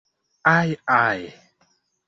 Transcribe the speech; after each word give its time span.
Aj, 0.57 0.69
aj! 1.03 1.19